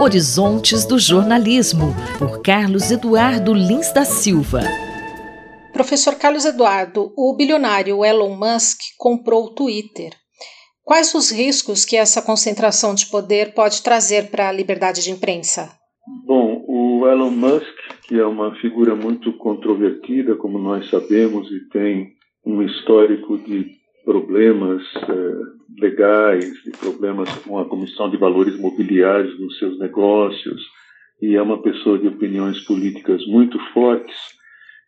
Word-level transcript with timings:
Horizontes 0.00 0.84
do 0.84 0.98
Jornalismo, 0.98 1.94
por 2.18 2.42
Carlos 2.42 2.90
Eduardo 2.90 3.52
Lins 3.52 3.92
da 3.92 4.04
Silva. 4.04 4.60
Professor 5.72 6.14
Carlos 6.14 6.44
Eduardo, 6.44 7.12
o 7.16 7.34
bilionário 7.36 8.04
Elon 8.04 8.36
Musk 8.36 8.78
comprou 8.98 9.46
o 9.46 9.50
Twitter. 9.54 10.12
Quais 10.84 11.12
os 11.14 11.30
riscos 11.32 11.84
que 11.84 11.96
essa 11.96 12.22
concentração 12.22 12.94
de 12.94 13.06
poder 13.06 13.52
pode 13.52 13.82
trazer 13.82 14.30
para 14.30 14.48
a 14.48 14.52
liberdade 14.52 15.02
de 15.02 15.10
imprensa? 15.10 15.70
Bom, 16.24 16.64
o 16.68 17.08
Elon 17.08 17.30
Musk, 17.30 17.76
que 18.06 18.18
é 18.18 18.24
uma 18.24 18.54
figura 18.60 18.94
muito 18.94 19.32
controvertida, 19.38 20.36
como 20.36 20.58
nós 20.58 20.88
sabemos, 20.88 21.50
e 21.50 21.68
tem 21.70 22.12
um 22.46 22.62
histórico 22.62 23.36
de 23.38 23.72
problemas 24.04 24.82
eh, 24.94 25.56
legais, 25.78 26.52
de 26.62 26.70
problemas 26.72 27.32
com 27.38 27.58
a 27.58 27.68
Comissão 27.68 28.10
de 28.10 28.16
Valores 28.16 28.58
Mobiliários 28.58 29.38
nos 29.38 29.58
seus 29.58 29.78
negócios, 29.78 30.62
e 31.20 31.34
é 31.34 31.42
uma 31.42 31.62
pessoa 31.62 31.98
de 31.98 32.08
opiniões 32.08 32.60
políticas 32.64 33.24
muito 33.26 33.58
fortes, 33.72 34.16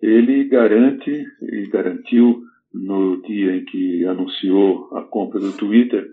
ele 0.00 0.44
garante 0.44 1.24
e 1.42 1.66
garantiu 1.68 2.42
no 2.72 3.22
dia 3.22 3.56
em 3.56 3.64
que 3.64 4.04
anunciou 4.06 4.88
a 4.96 5.02
compra 5.02 5.38
do 5.38 5.52
Twitter 5.52 6.06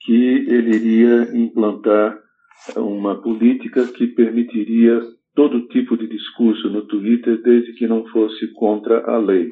que 0.00 0.46
ele 0.48 0.76
iria 0.76 1.36
implantar 1.36 2.18
uma 2.76 3.20
política 3.20 3.86
que 3.86 4.06
permitiria 4.08 5.00
todo 5.34 5.68
tipo 5.68 5.96
de 5.96 6.08
discurso 6.08 6.70
no 6.70 6.86
Twitter 6.86 7.40
desde 7.42 7.74
que 7.74 7.86
não 7.86 8.06
fosse 8.06 8.48
contra 8.54 9.04
a 9.10 9.18
lei. 9.18 9.50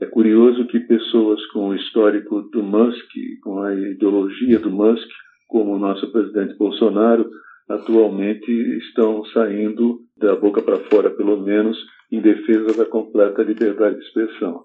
É 0.00 0.06
curioso 0.06 0.66
que 0.66 0.80
pessoas 0.80 1.44
com 1.48 1.68
o 1.68 1.74
histórico 1.74 2.40
do 2.50 2.62
Musk, 2.62 3.10
com 3.42 3.60
a 3.60 3.74
ideologia 3.74 4.58
do 4.58 4.70
Musk, 4.70 5.06
como 5.46 5.74
o 5.74 5.78
nosso 5.78 6.10
presidente 6.10 6.56
Bolsonaro, 6.56 7.28
atualmente 7.68 8.50
estão 8.78 9.22
saindo 9.26 10.00
da 10.16 10.34
boca 10.34 10.62
para 10.62 10.78
fora, 10.88 11.10
pelo 11.10 11.36
menos, 11.42 11.76
em 12.10 12.18
defesa 12.18 12.72
da 12.78 12.86
completa 12.86 13.42
liberdade 13.42 13.96
de 13.96 14.04
expressão. 14.06 14.64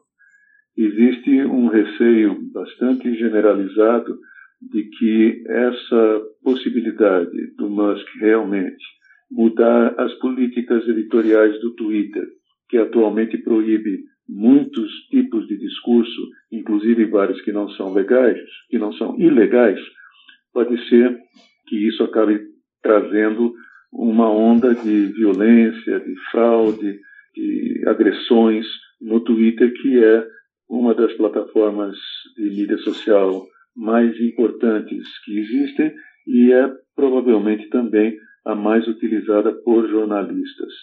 Existe 0.78 1.30
um 1.44 1.68
receio 1.68 2.40
bastante 2.54 3.14
generalizado 3.16 4.18
de 4.62 4.84
que 4.84 5.44
essa 5.48 6.22
possibilidade 6.44 7.56
do 7.58 7.70
Musk 7.70 8.08
realmente 8.22 8.84
mudar 9.30 9.96
as 10.00 10.14
políticas 10.20 10.88
editoriais 10.88 11.60
do 11.60 11.76
Twitter, 11.76 12.26
que 12.70 12.78
atualmente 12.78 13.38
proíbe 13.38 14.00
muitos 14.28 14.92
tipos 15.10 15.48
de 15.48 15.58
discurso, 15.58 16.30
inclusive 16.52 17.06
vários 17.06 17.42
que 17.42 17.52
não 17.52 17.70
são 17.70 17.94
legais, 17.94 18.40
que 18.70 18.78
não 18.78 18.92
são 18.94 19.20
ilegais, 19.20 19.80
pode 20.54 20.78
ser 20.90 21.18
que 21.68 21.88
isso 21.88 22.04
acabe 22.04 22.40
trazendo 22.82 23.54
uma 23.92 24.30
onda 24.30 24.74
de 24.74 25.08
violência, 25.08 26.00
de 26.00 26.16
fraude, 26.32 27.00
de 27.34 27.84
agressões 27.88 28.66
no 29.02 29.20
Twitter, 29.20 29.74
que 29.82 30.04
é 30.04 30.26
uma 30.70 30.94
das 30.94 31.14
plataformas 31.14 31.96
de 32.36 32.50
mídia 32.50 32.78
social 32.80 33.46
mais 33.76 34.20
importantes 34.20 35.06
que 35.24 35.40
existem 35.40 35.94
e 36.28 36.52
é 36.52 36.72
provavelmente 36.96 37.70
também 37.70 38.18
a 38.46 38.56
mais 38.56 38.88
utilizada 38.88 39.52
por 39.52 39.88
jornalistas. 39.90 40.74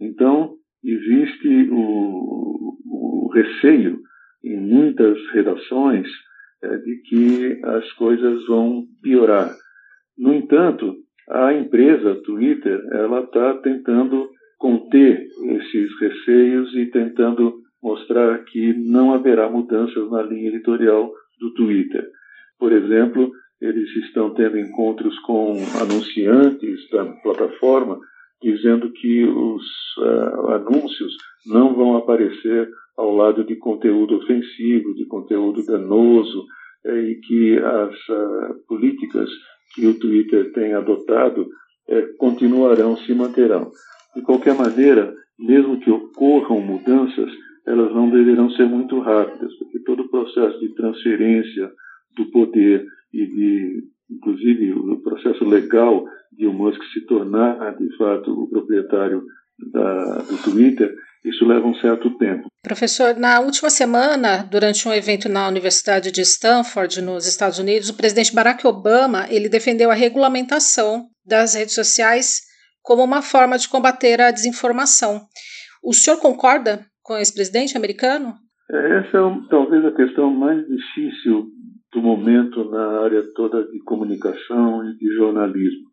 Então, 0.00 0.56
existe 0.84 1.68
o, 1.70 2.76
o 2.86 3.30
receio 3.32 4.00
em 4.44 4.56
muitas 4.56 5.18
redações 5.32 6.06
é, 6.62 6.76
de 6.76 6.96
que 7.08 7.60
as 7.64 7.92
coisas 7.92 8.46
vão 8.46 8.84
piorar. 9.02 9.54
No 10.18 10.34
entanto, 10.34 10.94
a 11.28 11.54
empresa 11.54 12.20
Twitter 12.22 12.80
ela 12.92 13.20
está 13.20 13.54
tentando 13.58 14.28
conter 14.58 15.26
esses 15.44 15.98
receios 15.98 16.74
e 16.74 16.86
tentando 16.86 17.54
mostrar 17.82 18.44
que 18.44 18.72
não 18.72 19.12
haverá 19.12 19.48
mudanças 19.50 20.10
na 20.10 20.22
linha 20.22 20.48
editorial 20.48 21.12
do 21.38 21.52
Twitter. 21.54 22.06
Por 22.58 22.72
exemplo, 22.72 23.30
eles 23.60 23.88
estão 23.96 24.32
tendo 24.34 24.58
encontros 24.58 25.18
com 25.20 25.56
anunciantes 25.80 26.88
da 26.90 27.04
plataforma 27.22 27.98
dizendo 28.44 28.92
que 28.92 29.24
os 29.24 29.62
uh, 29.98 30.48
anúncios 30.50 31.16
não 31.46 31.74
vão 31.74 31.96
aparecer 31.96 32.68
ao 32.96 33.14
lado 33.14 33.44
de 33.44 33.56
conteúdo 33.56 34.16
ofensivo, 34.16 34.94
de 34.94 35.06
conteúdo 35.06 35.64
danoso, 35.64 36.44
eh, 36.84 37.00
e 37.00 37.14
que 37.16 37.58
as 37.58 37.94
uh, 38.08 38.66
políticas 38.68 39.28
que 39.74 39.86
o 39.86 39.98
Twitter 39.98 40.52
tem 40.52 40.74
adotado 40.74 41.48
eh, 41.88 42.08
continuarão, 42.18 42.96
se 42.98 43.14
manterão. 43.14 43.70
De 44.14 44.22
qualquer 44.22 44.54
maneira, 44.54 45.12
mesmo 45.38 45.80
que 45.80 45.90
ocorram 45.90 46.60
mudanças, 46.60 47.30
elas 47.66 47.92
não 47.94 48.10
deverão 48.10 48.50
ser 48.50 48.66
muito 48.66 49.00
rápidas, 49.00 49.52
porque 49.58 49.80
todo 49.80 50.02
o 50.02 50.08
processo 50.08 50.60
de 50.60 50.74
transferência 50.74 51.72
do 52.16 52.30
poder 52.30 52.84
e 53.12 53.26
de, 53.26 53.84
inclusive, 54.10 54.72
o 54.72 55.02
processo 55.02 55.44
legal 55.44 56.04
de 56.36 56.46
o 56.46 56.52
Musk 56.52 56.80
se 56.92 57.06
tornar, 57.06 57.76
de 57.76 57.96
fato, 57.96 58.30
o 58.30 58.48
proprietário 58.48 59.22
da, 59.72 60.18
do 60.22 60.42
Twitter, 60.42 60.94
isso 61.24 61.46
leva 61.46 61.66
um 61.66 61.74
certo 61.76 62.10
tempo. 62.18 62.48
Professor, 62.62 63.16
na 63.16 63.40
última 63.40 63.70
semana, 63.70 64.42
durante 64.42 64.86
um 64.86 64.92
evento 64.92 65.28
na 65.28 65.48
Universidade 65.48 66.10
de 66.10 66.20
Stanford, 66.20 67.00
nos 67.00 67.26
Estados 67.26 67.58
Unidos, 67.58 67.88
o 67.88 67.96
presidente 67.96 68.34
Barack 68.34 68.66
Obama 68.66 69.26
ele 69.30 69.48
defendeu 69.48 69.90
a 69.90 69.94
regulamentação 69.94 71.06
das 71.26 71.54
redes 71.54 71.74
sociais 71.74 72.40
como 72.82 73.02
uma 73.02 73.22
forma 73.22 73.56
de 73.56 73.68
combater 73.68 74.20
a 74.20 74.30
desinformação. 74.30 75.22
O 75.82 75.94
senhor 75.94 76.18
concorda 76.18 76.84
com 77.02 77.16
esse 77.16 77.32
presidente 77.32 77.76
americano? 77.76 78.34
É, 78.70 78.98
essa 78.98 79.18
é 79.18 79.48
talvez 79.48 79.84
a 79.84 79.92
questão 79.92 80.30
mais 80.30 80.58
difícil 80.66 81.46
do 81.92 82.02
momento 82.02 82.64
na 82.70 83.02
área 83.02 83.22
toda 83.34 83.62
de 83.64 83.78
comunicação 83.84 84.84
e 84.90 84.96
de 84.96 85.14
jornalismo, 85.14 85.88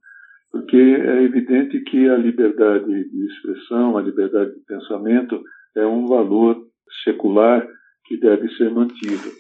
porque 0.52 0.78
é 0.78 1.24
evidente 1.24 1.80
que 1.82 2.10
a 2.10 2.18
liberdade 2.18 3.10
de 3.10 3.26
expressão, 3.28 3.98
a 3.98 4.02
liberdade 4.02 4.54
de 4.54 4.66
pensamento 4.66 5.42
é 5.76 5.86
um 5.86 6.06
valor 6.06 6.62
secular 7.04 7.66
que 8.06 8.18
deve 8.18 8.50
ser 8.56 8.70
mantido. 8.70 9.32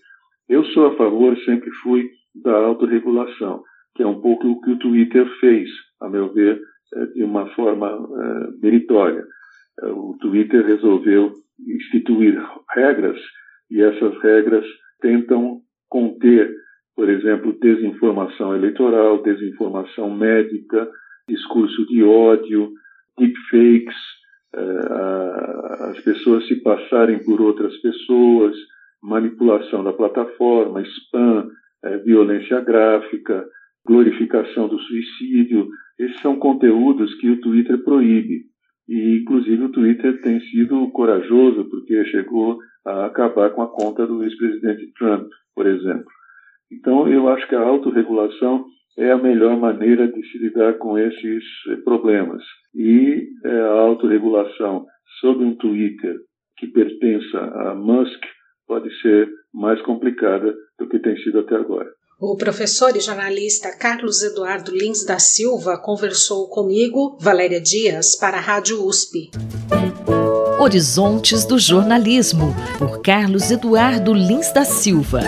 Eu 0.47 0.63
sou 0.65 0.87
a 0.87 0.95
favor, 0.95 1.37
sempre 1.39 1.69
fui, 1.83 2.09
da 2.35 2.55
autorregulação, 2.55 3.63
que 3.95 4.03
é 4.03 4.07
um 4.07 4.21
pouco 4.21 4.47
o 4.47 4.61
que 4.61 4.71
o 4.71 4.79
Twitter 4.79 5.27
fez, 5.39 5.69
a 6.01 6.09
meu 6.09 6.31
ver, 6.33 6.61
é, 6.93 7.05
de 7.07 7.23
uma 7.23 7.47
forma 7.55 7.87
é, 7.89 8.63
meritória. 8.63 9.25
O 9.83 10.17
Twitter 10.19 10.65
resolveu 10.65 11.33
instituir 11.67 12.41
regras 12.73 13.19
e 13.69 13.81
essas 13.81 14.17
regras 14.21 14.65
tentam 15.01 15.61
conter, 15.89 16.53
por 16.95 17.09
exemplo, 17.09 17.57
desinformação 17.59 18.55
eleitoral, 18.55 19.21
desinformação 19.23 20.09
médica, 20.15 20.89
discurso 21.27 21.85
de 21.87 22.03
ódio, 22.03 22.71
deepfakes, 23.17 23.95
eh, 24.53 25.89
as 25.91 25.99
pessoas 26.01 26.47
se 26.47 26.55
passarem 26.57 27.23
por 27.23 27.41
outras 27.41 27.75
pessoas, 27.77 28.55
manipulação 29.01 29.83
da 29.83 29.93
plataforma, 29.93 30.81
spam, 30.81 31.49
eh, 31.83 31.97
violência 31.99 32.59
gráfica, 32.61 33.45
glorificação 33.85 34.67
do 34.67 34.79
suicídio. 34.79 35.69
Esses 35.97 36.19
são 36.21 36.37
conteúdos 36.37 37.13
que 37.15 37.29
o 37.29 37.39
Twitter 37.39 37.83
proíbe. 37.83 38.45
E, 38.87 39.21
inclusive, 39.21 39.63
o 39.63 39.71
Twitter 39.71 40.21
tem 40.21 40.39
sido 40.41 40.89
corajoso 40.91 41.65
porque 41.69 42.03
chegou 42.05 42.59
a 42.85 43.05
acabar 43.05 43.51
com 43.51 43.61
a 43.61 43.67
conta 43.67 44.05
do 44.05 44.23
ex-presidente 44.23 44.91
Trump, 44.97 45.29
por 45.55 45.65
exemplo. 45.65 46.11
Então, 46.71 47.07
eu 47.07 47.27
acho 47.29 47.47
que 47.47 47.55
a 47.55 47.61
autorregulação 47.61 48.65
é 48.97 49.11
a 49.11 49.17
melhor 49.17 49.57
maneira 49.57 50.07
de 50.07 50.21
se 50.31 50.37
lidar 50.37 50.77
com 50.77 50.97
esses 50.97 51.43
eh, 51.69 51.75
problemas. 51.83 52.41
E 52.73 53.27
eh, 53.43 53.61
a 53.61 53.79
autorregulação 53.81 54.85
sobre 55.19 55.45
um 55.45 55.55
Twitter 55.55 56.15
que 56.57 56.67
pertença 56.67 57.37
a 57.39 57.75
Musk 57.75 58.21
pode 58.67 58.89
ser 59.01 59.29
mais 59.53 59.81
complicada 59.81 60.53
do 60.79 60.87
que 60.87 60.99
tem 60.99 61.17
sido 61.17 61.39
até 61.39 61.55
agora. 61.55 61.89
O 62.19 62.37
professor 62.37 62.95
e 62.95 62.99
jornalista 62.99 63.75
Carlos 63.77 64.21
Eduardo 64.21 64.71
Lins 64.71 65.03
da 65.03 65.17
Silva 65.17 65.77
conversou 65.77 66.47
comigo, 66.49 67.17
Valéria 67.19 67.59
Dias, 67.59 68.15
para 68.15 68.37
a 68.37 68.39
Rádio 68.39 68.85
USP. 68.85 69.31
Horizontes 70.59 71.43
do 71.45 71.57
Jornalismo, 71.57 72.53
por 72.77 73.01
Carlos 73.01 73.49
Eduardo 73.49 74.13
Lins 74.13 74.51
da 74.53 74.63
Silva. 74.63 75.21